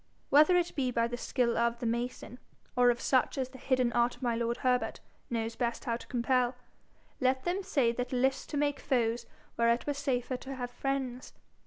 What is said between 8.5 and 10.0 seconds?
make foes where it were